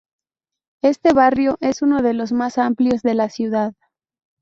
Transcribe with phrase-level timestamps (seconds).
[0.81, 3.75] Este barrio es uno de los más amplios de la ciudad.